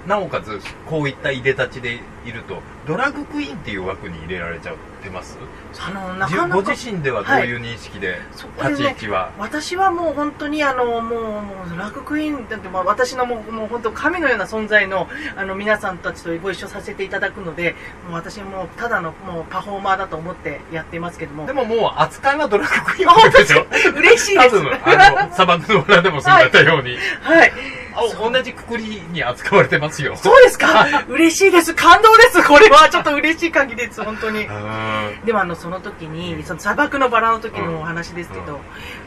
[0.07, 2.61] なおかつこういったいでたちでいると。
[2.85, 5.37] ドラッグクイーンっていう枠に入れられちゃってます？
[5.79, 8.17] あのなじかなかご自身ではどういう認識で、
[8.61, 11.41] 立ち位置は、私はもう本当にあのもうも
[11.73, 17.75] うラッグクイーンだってまあ私のもうもう本当神のような存在のあの皆さんたちとご一緒させていただくので
[18.07, 21.45] もう私はもうただのもうパフォーマーだと思ってやっていますけども。
[21.45, 23.65] でももう扱いはドラッグクイーンでしょ？
[23.97, 24.55] 嬉しいです。
[24.55, 27.51] 多分あの砂漠の村でもそうだったように、はい。
[27.51, 27.82] あ
[28.19, 30.15] 同じくくりに扱われてますよ。
[30.17, 31.05] そうですか？
[31.07, 31.73] 嬉しいです。
[31.73, 32.43] 感動です。
[32.47, 34.45] これはちょっと嬉しい限りです本当に。
[34.45, 35.25] うん。
[35.25, 38.59] でもあのその時にその砂漠のバラの時のお話ですけど、うん。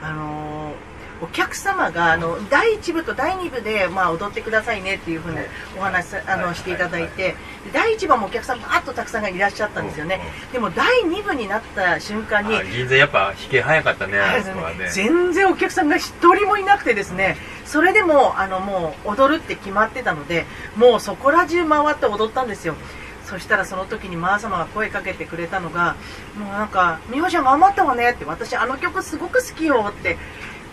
[0.04, 0.55] あの
[1.22, 5.38] お客様があの第1部と第2部で、まあ、踊ってくださいねっていうふうに
[5.78, 7.34] お話さあのしていただいて
[7.72, 10.20] 第1部もお客さんバーッとたくさんがいらっしゃったんですよね。
[10.46, 10.52] うん。
[10.52, 14.18] でも第2部になった瞬間にあ銀座やっぱ引け早かったね
[14.74, 14.90] ね。
[14.90, 20.44] 全然お客さんが一人もいなくてですねそれでもあのもう踊るって決まってたので
[20.76, 22.74] もうそこら中回って踊ったんですよ。
[23.26, 25.96] そしたらその時にマー様が声かけてくれたのが
[26.38, 30.16] もうなんか「美穂ちゃん頑張ったわね」って私あの曲すごく好きよって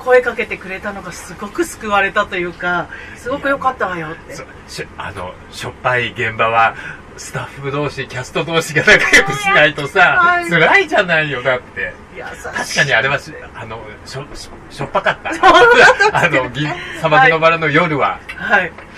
[0.04, 4.36] 声かけてくれたのがすごく救われたというかすごく良かったわよって。
[4.98, 6.76] あのしょっぱい現場は
[7.18, 10.50] スタッフ同士キャスト同士が仲良くしないとさはい。
[10.50, 11.94] 辛いじゃないよだって。
[12.44, 15.32] 確かにあれはしあのしょししょっぱかった。
[16.14, 18.72] あの銀砂漠のバラの夜は、はい。
[18.72, 18.93] あの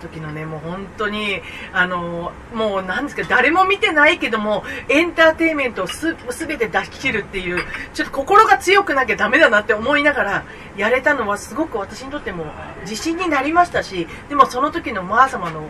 [0.00, 1.40] 時のね、もう本当に、
[1.72, 7.62] あの、もうなんですか、誰も見てないけども、エンターテインメントをす、て出し切るっていう、
[7.94, 10.44] ちょっと心が強くなきゃダメだなって思いながら、
[10.76, 12.46] やれたのはすごく私にとっても
[12.82, 15.68] 自信になりましたし、でもその時のマー様の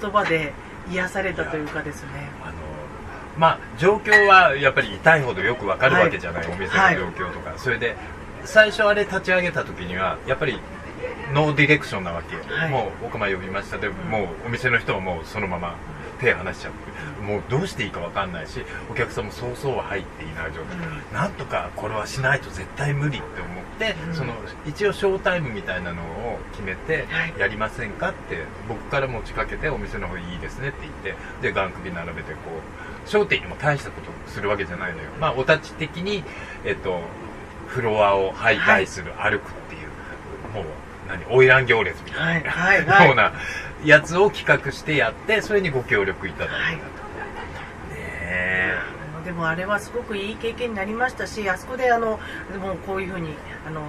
[0.00, 0.52] 言葉で
[0.90, 2.30] 癒されたというかですね。
[2.42, 2.52] あの
[3.38, 7.96] まあ状況はやっぱり痛いほどよくわかるわけじゃない、はいお店の状況とか、それで
[8.44, 10.58] 最初あれ立ち上げた時にはやっぱり
[11.34, 12.70] ノーディレクションなわけ、はい。
[12.70, 13.78] もう奥間呼びました。
[13.78, 15.76] で、もうお店の人はもうそのまま
[16.20, 17.22] 手離しちゃって。
[17.22, 18.60] もうどうしていいかわかんないし
[18.90, 20.76] お客さんもそうそうは入っていない状態、
[21.12, 24.14] なんとかこれはしないと絶対無理って思って、うん。
[24.14, 24.34] その
[24.66, 27.34] 一応ショータイムみたいなのを決めてはい。
[27.38, 32.38] やりませんかって僕から持ちかけてお店の方いいですねって言ってで願首並べてこ
[33.04, 35.10] う商店にも大したことするわけじゃないのよ。
[35.20, 36.24] まあお立ち的に
[36.64, 37.00] えっと
[37.68, 39.61] フロアを徘徊する、歩くっていうもう
[41.12, 43.06] 何花魁行列みたいな、はいはいはい。
[43.06, 43.32] ような
[43.84, 46.76] やつを企画してやってそれにご協力いただいたと、はい。
[46.76, 46.82] ね
[47.98, 48.78] え。
[49.24, 52.18] でもあれはすごくいい経験になりましたしあそこであの
[52.50, 53.34] でもこういうふうに
[53.66, 53.82] あの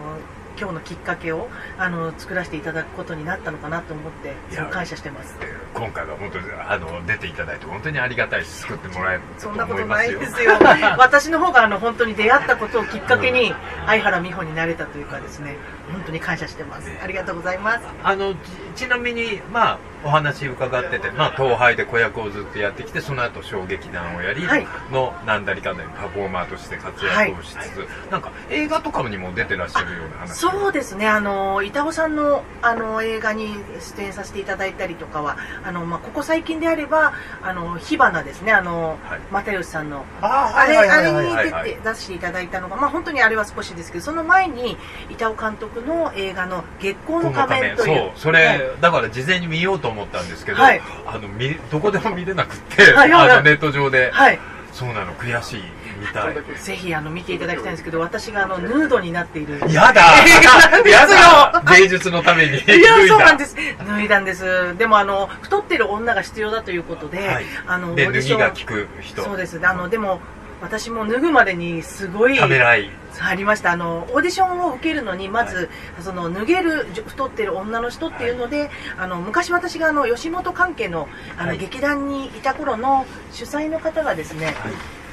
[0.58, 4.36] 今日のきっかけをあの作らせていただくことになったのかなと思って
[4.72, 5.40] 感謝してます。
[5.40, 10.54] で今回は本当にあの出ていただいて本当にありがたいし救ってもらえるそんなことないですよ。
[10.98, 13.54] 私の方があの本当に出会ったことをきっかけに
[13.86, 15.58] 相原美穂になれたというかですね
[15.92, 16.92] 本当に感謝してます。
[17.02, 17.80] ありがとうございます。
[18.04, 18.36] あの
[18.76, 24.68] ちちなみにまあお話伺っててまあ東廃で子役をずっとやってきてその後小劇団をやりはい。
[24.92, 31.08] のなんだりかんだりパフォーマーとして活躍をしつつ、なんか映画とかにも出てらっしゃるような話そうですね。
[31.08, 33.56] あの板尾さんのあの映画に
[33.98, 38.52] 出演させていただいたりとかはあの、まあ、ここ最近であればあの火花ですね。
[38.52, 39.22] あの、はい。
[39.32, 40.06] 又吉さんの。
[40.22, 44.78] ああれ、あれにはい出て、出していただいたのが、まあ本当にあれは少しですけど、その前に、
[45.10, 47.98] 板尾監督の映画の月光の仮面という。
[47.98, 50.82] そうそれ、はいだから事前に見ようと思ったんですけど、はい。
[51.06, 53.32] あの見どこでも見れなくって、はいはいはい。
[53.32, 54.40] あのネット上で、はい。
[54.74, 55.62] そうなの悔しい
[56.00, 56.36] 見たい。
[56.58, 59.60] ぜひあの見ていただきたいんですけど私があのヌードになっている。
[59.72, 60.02] やだ。
[60.90, 61.64] やだ。
[61.78, 62.58] 芸術のために。
[62.58, 63.52] いやそうなんです。
[63.52, 64.76] す脱いだんです。
[64.78, 67.46] でもあの太ってる女が必要だということで、はい。
[67.68, 69.24] あので脱ぎオーディションが効く人。
[69.24, 69.60] そうです。
[69.64, 70.20] あのでも
[70.64, 72.90] 私も脱ぐまでにすごいためらい。
[73.22, 73.74] ありました。
[73.74, 75.70] あのオーディションを受けるのにまず、
[76.02, 81.58] その脱げる太ってる女の人っていうので、あの昔私があの吉本関係のあの、はい。
[81.58, 84.56] 劇団にいた頃の主催の方がですね、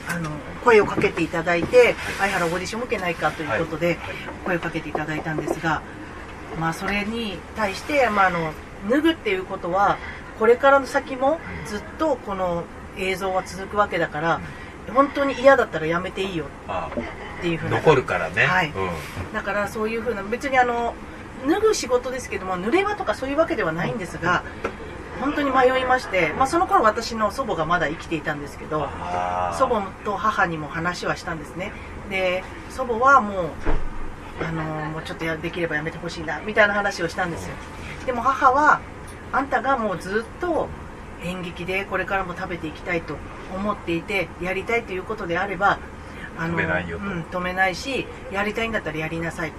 [0.08, 0.30] あの
[0.64, 3.98] 声をかけていただいて相原オーディション受けないかということで、
[4.44, 5.82] 声をかけていただいたんですが、
[6.58, 8.52] まあ、それに対して、まあ、あの
[8.88, 9.98] 脱ぐっていうことは
[10.38, 12.64] これからの先もずっとこの
[12.96, 14.40] 映像は続くわけだから、
[14.90, 16.90] 本当に嫌だったらやめていいよあ
[17.38, 17.76] っていうふうな。
[17.78, 19.32] 残るからね、はいうん。
[19.32, 20.94] だからそういうふうな別にあの
[21.46, 24.42] 脱ぐ仕事ですけども濡れ場とかそういうわけではないんですが
[25.20, 28.88] 本当に迷いまして、まあ、その頃私の祖母がまだ生きていたんですけど
[29.58, 31.72] 祖母と母にも話はしたんですね。
[32.08, 33.48] で祖母はもう
[34.42, 37.54] あのもうちょっとやできればやめてほしいなみたいな話をしたんですよ。
[38.06, 38.80] でも母は
[39.32, 40.68] あんたがもうずっと
[41.24, 43.16] 演劇でこれからも食べていきたいと
[43.54, 45.78] 思っていてやりたいということであれば
[46.38, 49.56] あ止めないうん、止めないしやりたいんだったらやりなさいと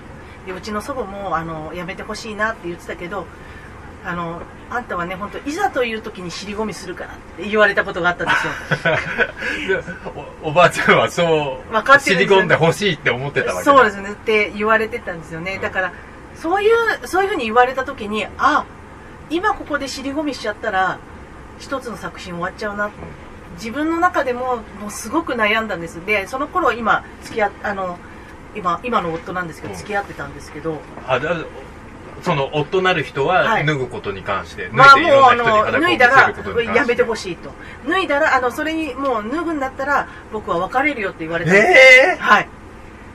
[0.47, 3.26] でうちの祖母もあのやめてほしいなって言ってたけど
[4.04, 9.78] あのあんたはね本当いざという時に尻込みするからって言われたことがあったんですよ。
[9.84, 9.84] で
[10.43, 12.30] おおばあちゃんはそう分かってるんですよ。
[12.30, 13.76] 知り込んでほしいって思ってたわけだ。
[13.76, 14.13] そうですね。
[14.13, 15.60] って言われてたんですよね。
[15.62, 15.91] だから
[16.36, 18.65] そういうそういうふうに言われた時にあ
[19.30, 20.97] 今ここで尻込みしちゃったら
[21.62, 22.89] 一つの作品終わっちゃうな。
[23.56, 26.06] 自分の中でももうすごく悩んだんです。
[26.06, 27.97] でその頃今付き合っあの
[28.56, 29.80] 今今の夫なんですけどうん。
[29.80, 31.36] 付き合ってたんですけど、あだ
[32.24, 33.65] その夫なる人ははい。
[33.65, 36.34] 脱ぐことに関して、まあもうあの脱いだら
[36.76, 37.52] やめてほしいと。
[37.88, 42.17] 脱いだらあのそれにもう脱ぐんだったら僕は別れるよって言われたんですえ。
[42.19, 42.50] はい。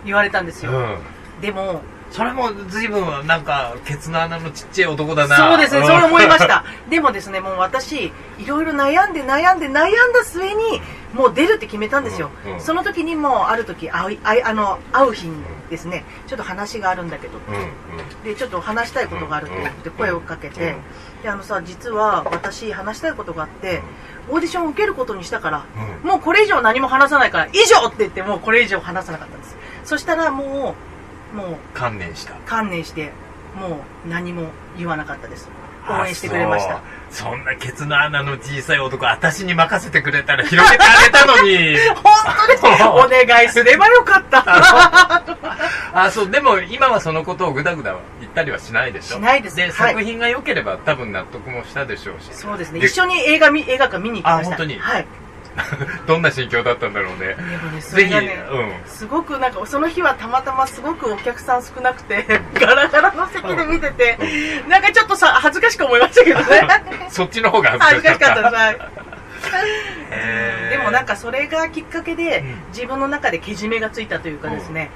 [0.05, 1.41] 言われたんですよ、えうん。
[1.41, 5.37] でもそれも随分なんかケツの穴のちっちゃい男だな。
[5.37, 5.87] そうですね、ん。
[5.87, 6.65] そう思いました。
[6.89, 10.81] でもですね、もう私、いろいろ悩んで悩んで悩んだ末に、
[11.13, 12.31] もう出るって決めたんですよ。
[12.47, 12.61] うんうん。
[12.61, 18.25] その時にもう、ある時会いあの、会う日にですね、ちょっと話があるんだけど、うんうん。
[18.25, 21.23] で、ちょっと話したいことがあるということで声をかけて、うん。
[21.23, 23.83] で、あのさ、実は私話したいことがあって、
[24.29, 25.65] オーディションを受けることにしたから、
[26.03, 26.09] うん。
[26.09, 29.57] もうこれ以上何も話さないから、以上って言って、もうこれ以上話さなかったんです。
[29.85, 30.96] そしたらもう、
[31.35, 33.13] もう、観念した観念して、
[33.55, 35.49] もう何も言わなかったです。
[35.89, 36.77] 応援してくれました。
[36.77, 42.03] あそんなケツの穴の小さい男私に任せてくれたら広げてあげたのに 本
[42.41, 44.45] 当です お願いすればよかった。
[45.95, 52.81] あそうでも今はそのことをぐだぐだ言ったりはしないでしょしないですで、はい作品が良ければ多分納得もしたでしょうしそうですね。
[52.81, 54.55] で一緒に映画見、映画館見に行きました。
[54.55, 54.79] あ本当に？
[54.79, 55.07] はい。
[56.07, 57.29] どんな心境だったんだろうね。
[57.29, 57.37] ね、
[57.81, 58.73] そぜひ、ね、うん。
[58.87, 64.19] すごくなんか、その日はたまたますごくお客さん少なくて、 ガラガラの席で見てて、
[64.69, 66.69] なんかちょっとさ、恥ずかしく思いましたけどね。
[67.09, 68.51] そっちの方が恥ずかしかった。
[70.71, 72.63] でもなんかそれがきっかけでうん。
[72.69, 74.91] 自分の中でけじめがついたというかですね、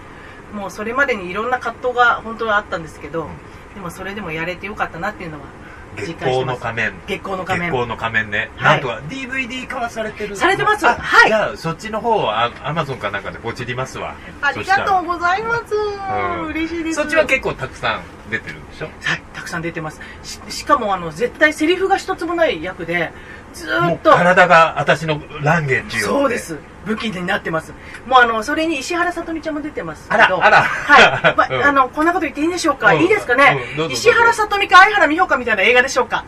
[0.53, 3.29] もうそれまでにいろんな葛藤が本当はあったんですけど、
[3.75, 6.92] でもそれでもやれてよかったなっていうのは実月光の仮面。
[7.07, 7.70] 月光の仮面。
[7.70, 8.81] 月光の仮面ね、はい。
[8.81, 10.37] なんとか DVD 化はされてる。
[10.37, 10.87] されてます。
[10.87, 11.29] あはい。
[11.29, 14.14] じゃあそっちの方はアマゾンかなんかでポチりますわ。
[14.40, 16.46] ありがとうございます、ん。
[16.46, 16.96] 嬉しいです。
[16.96, 18.87] そっちは結構たくさん出てるんでしょ？
[18.87, 20.00] はいたくさん出てます。
[20.22, 23.11] ししかもあの絶対セリフが一つもない役で
[23.52, 24.10] ずっと。
[24.10, 26.58] 体が私のランゲージよそうです。
[26.86, 27.72] 武器になってます。
[28.06, 30.22] もうあのそれに石原さとみちゃんも出てますけど。
[30.22, 30.62] あらあら。
[30.62, 31.64] はい、ま うん。
[31.64, 33.02] あのこんなこと言っていいんでしょうか、うん。
[33.02, 33.92] いいですかね、うん。
[33.92, 36.24] 石原さとみか相原美穂かみたいな映画でしょうか？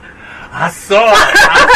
[0.54, 0.98] あそう。
[0.98, 1.14] あっ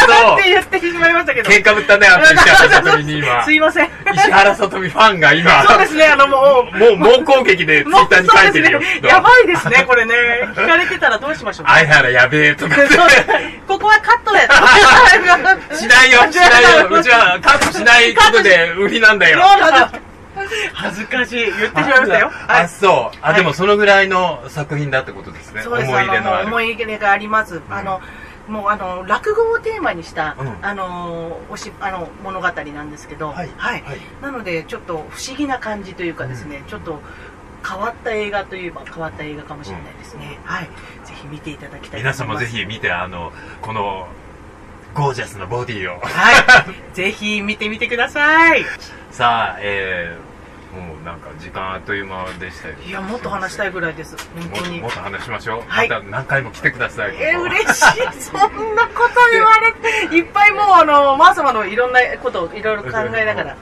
[0.06, 0.36] そう。
[0.42, 1.50] て言ってしまいましたけど。
[1.50, 3.42] 喧嘩ぶったねあの 石原さとみに今。
[3.44, 3.90] すいません。
[4.14, 5.64] 石原さとみファンが今。
[5.64, 8.80] そうですねあのもうもう猛攻撃でツイッターに書いてるよ。
[8.80, 9.00] ね。
[9.02, 10.14] やばいですねこれね。
[10.54, 12.76] 聞かれてたらどうしましょう相原やべえとか
[13.66, 14.40] ここはカットで。
[15.76, 16.88] しないよしないよ。
[16.90, 19.40] うちはカットしないことで売りなんだよ。
[20.74, 21.46] 恥ずかしい。
[21.46, 22.26] 言ってしまいましたよ。
[22.26, 22.68] はあい。
[22.68, 23.18] そう。
[23.22, 23.36] あはい。
[23.36, 25.62] でもそのぐらいの作品だってことですね。
[25.66, 26.46] 思い入れのある。
[26.46, 28.02] 思い入れがあります、あの
[28.48, 30.64] もうあの落語をテーマにした、うん。
[30.64, 33.82] あのおしあの物語なんですけど、はいはい。
[33.82, 34.00] はい。
[34.22, 37.00] なのでちょっと不思議な感じというかですね、ちょっと
[37.68, 40.64] 変わった映画といえば変わった映画かもしれないですね、はい。
[41.04, 43.32] ぜひ見ていただきたい皆さんもぜひ見てあの
[43.62, 44.06] この
[44.94, 45.98] ゴージャスなボディを。
[46.00, 46.94] はい。
[46.94, 48.64] ぜひ見てみてください。
[49.10, 50.35] さあえー
[50.76, 52.74] もうなんか時間あっという間でしたよ。
[52.86, 54.16] いやもっと話したいぐらいです。
[54.34, 54.76] 本当に。
[54.76, 55.88] ももっと話しましょう、はい。
[55.88, 58.20] また何回も来てくださいえー、嬉しい。
[58.20, 59.72] そんなこと言われ
[60.08, 60.16] て。
[60.16, 63.56] いっぱいもうあのマー様のいろんなことをいろいろ考えながら。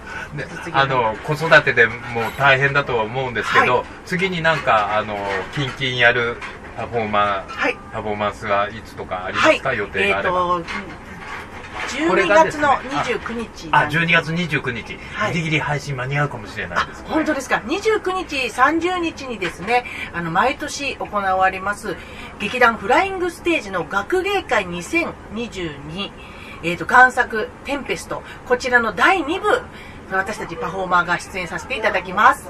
[0.73, 1.97] あの子育てでもう
[2.37, 5.17] 大変だとは思うんですけど、は次になんかあの
[5.55, 6.37] キンキンやる
[6.77, 7.77] パフォーマーはい。
[7.93, 10.65] パフォーマンスがいつとかありますか、予定があれば、えー、と
[11.89, 12.65] 12これがですね。
[12.65, 14.05] 月の29日あなんです。
[14.05, 15.33] 12月29日、はい。
[15.33, 17.63] ギリギリ配信間に合うかもしれないあです本当ですか。
[17.67, 21.97] 29日30日にですねあの毎年行われます
[22.39, 26.11] 劇団フライングステージの学芸会2022
[26.67, 29.63] えー、と贋作「テンペスト」こちらの第2部
[30.11, 32.49] 私たちパフォーマーが出演させていただきます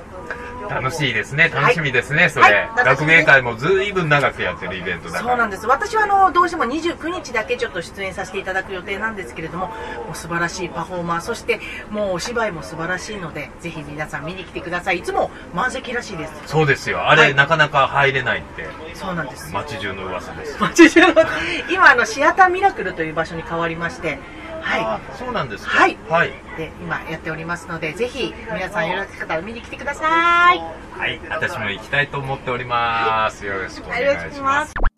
[0.68, 1.50] 楽しいですね。
[1.52, 2.54] 楽しみですね、それ、はい。
[2.54, 2.74] 楽しみ。
[2.76, 5.22] です学芸会もずいぶん長くやってるイベントだから。
[5.22, 5.66] そうなんです。
[5.66, 9.74] 私はあのどうしても29日だけちょっと出演させていただく予定なんですけれどもも
[10.12, 11.60] う素晴らしいパフォーマーそして
[11.90, 14.98] もうお芝居も素晴らしいのでぜひ皆さん見に来てください。
[14.98, 16.32] いつも満席らしいです。
[16.46, 17.08] そうですよ。
[17.08, 17.34] あれ、はい。
[17.34, 18.66] なかなか入れないって。
[18.94, 19.52] そうなんです。
[19.52, 20.56] 街中の噂です。
[20.60, 21.22] 街中の
[21.70, 24.18] 今あのシアターミラクルという場所に変わりまして
[24.64, 25.70] はあそうなんですか。
[25.70, 25.96] はい。
[26.08, 30.58] はい、いで今やっておりますのでぜひ皆さんよろしかったら見に来てください。
[30.58, 34.93] はい、私も行きたいと思っております、よろしくお願いよろしくお願いしします